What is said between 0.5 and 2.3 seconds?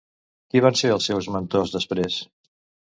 Qui van ser els seus mentors, després?